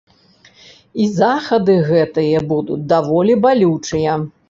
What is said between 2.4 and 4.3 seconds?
будуць даволі балючыя.